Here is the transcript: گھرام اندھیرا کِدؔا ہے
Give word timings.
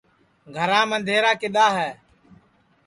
گھرام 0.55 0.89
اندھیرا 0.97 1.31
کِدؔا 1.41 1.67
ہے 1.77 1.89